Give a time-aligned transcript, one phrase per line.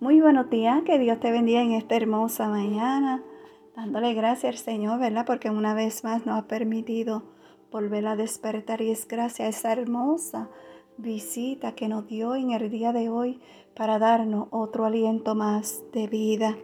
[0.00, 3.24] Muy buenos días, que Dios te bendiga en esta hermosa mañana,
[3.74, 5.26] dándole gracias al Señor, ¿verdad?
[5.26, 7.24] Porque una vez más nos ha permitido
[7.72, 10.50] volver a despertar y es gracias a esa hermosa
[10.98, 13.40] visita que nos dio en el día de hoy
[13.74, 16.56] para darnos otro aliento más de vida.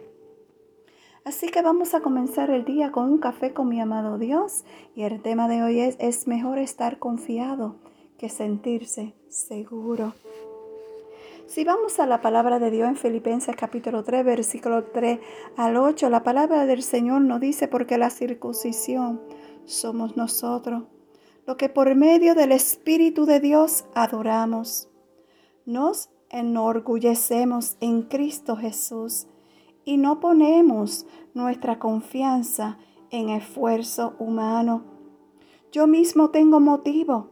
[1.25, 4.63] Así que vamos a comenzar el día con un café con mi amado Dios
[4.95, 7.75] y el tema de hoy es, es mejor estar confiado
[8.17, 10.13] que sentirse seguro.
[11.47, 15.19] Si vamos a la palabra de Dios en Filipenses capítulo 3, versículo 3
[15.57, 19.21] al 8, la palabra del Señor nos dice, porque la circuncisión
[19.65, 20.85] somos nosotros,
[21.45, 24.89] lo que por medio del Espíritu de Dios adoramos.
[25.67, 29.27] Nos enorgullecemos en Cristo Jesús
[29.85, 31.05] y no ponemos
[31.35, 32.79] nuestra confianza
[33.11, 34.83] en esfuerzo humano.
[35.71, 37.29] Yo mismo tengo motivo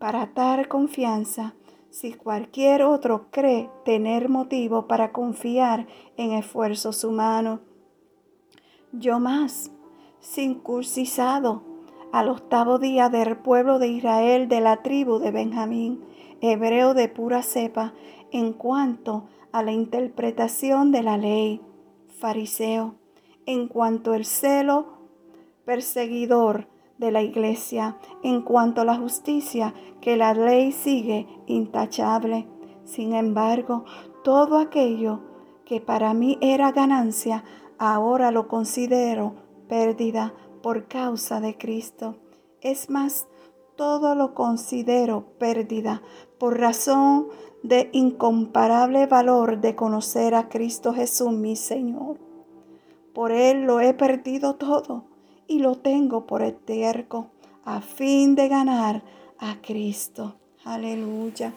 [0.00, 1.54] para dar confianza
[1.94, 7.60] si cualquier otro cree tener motivo para confiar en esfuerzos humanos.
[8.90, 9.70] Yo más,
[10.20, 11.62] circuncisado
[12.12, 16.02] al octavo día del pueblo de Israel de la tribu de Benjamín,
[16.40, 17.94] hebreo de pura cepa,
[18.32, 21.60] en cuanto a la interpretación de la ley,
[22.18, 22.96] fariseo,
[23.46, 24.98] en cuanto al celo
[25.64, 26.66] perseguidor
[26.98, 32.46] de la iglesia en cuanto a la justicia que la ley sigue intachable.
[32.84, 33.84] Sin embargo,
[34.22, 35.20] todo aquello
[35.64, 37.44] que para mí era ganancia,
[37.78, 39.34] ahora lo considero
[39.68, 42.16] pérdida por causa de Cristo.
[42.60, 43.26] Es más,
[43.76, 46.02] todo lo considero pérdida
[46.38, 47.28] por razón
[47.62, 52.18] de incomparable valor de conocer a Cristo Jesús mi Señor.
[53.14, 55.13] Por Él lo he perdido todo
[55.46, 57.30] y lo tengo por eterno
[57.64, 59.02] a fin de ganar
[59.38, 60.36] a Cristo.
[60.64, 61.54] Aleluya.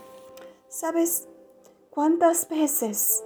[0.67, 1.27] ¿Sabes
[1.89, 3.23] cuántas veces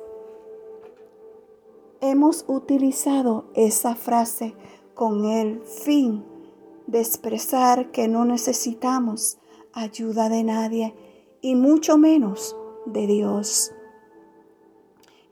[1.99, 4.55] hemos utilizado esa frase
[4.93, 6.23] con el fin
[6.87, 9.37] de expresar que no necesitamos
[9.73, 10.95] ayuda de nadie
[11.41, 12.55] y mucho menos
[12.85, 13.71] de Dios?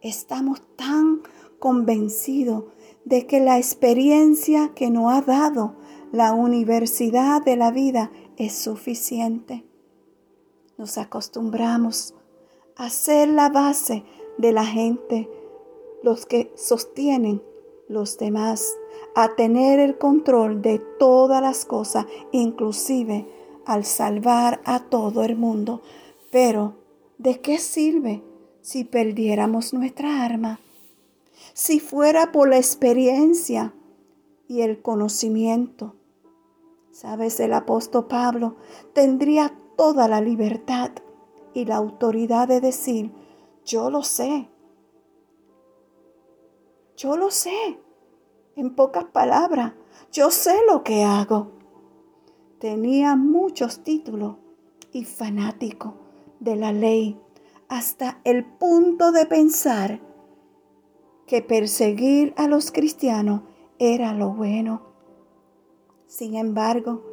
[0.02, 1.22] Estamos tan
[1.60, 2.66] convencidos
[3.10, 5.74] de que la experiencia que nos ha dado
[6.12, 9.66] la universidad de la vida es suficiente.
[10.78, 12.14] Nos acostumbramos
[12.76, 14.04] a ser la base
[14.38, 15.28] de la gente,
[16.04, 17.42] los que sostienen
[17.88, 18.78] los demás,
[19.16, 23.26] a tener el control de todas las cosas, inclusive
[23.66, 25.82] al salvar a todo el mundo.
[26.30, 26.76] Pero,
[27.18, 28.22] ¿de qué sirve
[28.62, 30.60] si perdiéramos nuestra arma?
[31.54, 33.74] Si fuera por la experiencia
[34.48, 35.96] y el conocimiento.
[36.92, 38.58] Sabes, el apóstol Pablo
[38.94, 40.92] tendría toda la libertad
[41.54, 43.14] y la autoridad de decir,
[43.64, 44.50] yo lo sé,
[46.98, 47.80] yo lo sé.
[48.56, 49.74] En pocas palabras,
[50.12, 51.52] yo sé lo que hago.
[52.60, 54.36] Tenía muchos títulos
[54.92, 55.94] y fanático
[56.42, 57.18] de la ley
[57.70, 60.02] hasta el punto de pensar
[61.30, 63.44] que perseguir a los cristianos
[63.78, 64.82] era lo bueno.
[66.08, 67.04] Sin embargo,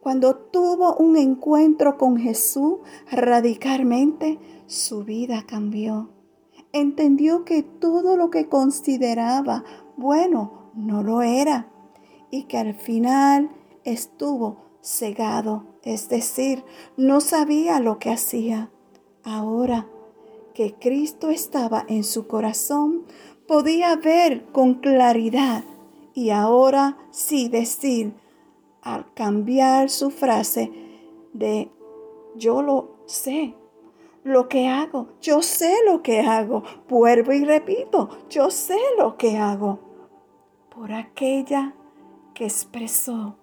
[0.00, 2.76] cuando tuvo un encuentro con Jesús
[3.10, 6.10] radicalmente, su vida cambió.
[6.72, 9.64] Entendió que todo lo que consideraba
[9.96, 11.68] bueno no lo era
[12.30, 13.50] y que al final
[13.82, 16.64] estuvo cegado, es decir,
[16.96, 18.70] no sabía lo que hacía.
[19.24, 19.88] Ahora
[20.54, 23.02] que Cristo estaba en su corazón,
[23.46, 25.64] podía ver con claridad
[26.14, 28.14] y ahora sí decir,
[28.82, 30.72] al cambiar su frase
[31.32, 31.70] de
[32.36, 33.54] yo lo sé,
[34.22, 39.36] lo que hago, yo sé lo que hago, vuelvo y repito, yo sé lo que
[39.36, 39.78] hago,
[40.74, 41.74] por aquella
[42.32, 43.36] que expresó,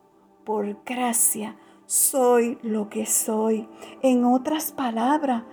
[0.44, 3.68] por gracia, soy lo que soy.
[4.02, 5.44] En otras palabras,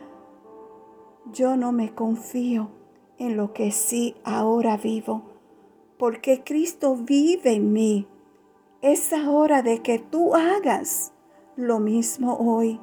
[1.32, 2.77] yo no me confío
[3.18, 5.22] en lo que sí ahora vivo,
[5.98, 8.06] porque Cristo vive en mí.
[8.80, 11.12] Es hora de que tú hagas
[11.56, 12.80] lo mismo hoy.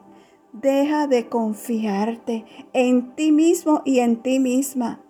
[0.52, 5.02] Deja de confiarte en ti mismo y en ti misma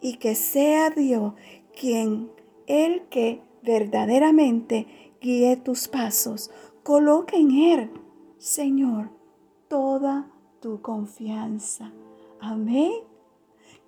[0.00, 1.34] y que sea Dios
[1.78, 2.30] quien,
[2.66, 6.50] el que verdaderamente guíe tus pasos.
[6.82, 7.90] Coloque en Él,
[8.38, 9.10] Señor,
[9.68, 10.30] toda
[10.60, 11.92] tu confianza.
[12.40, 13.11] Amén.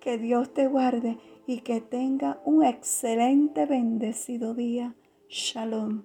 [0.05, 1.17] Que Dios te guarde
[1.47, 4.93] y que tenga un excelente bendecido día.
[5.29, 6.03] Shalom.